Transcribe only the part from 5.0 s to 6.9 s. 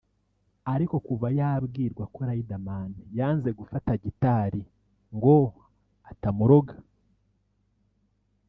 ngo atamuroga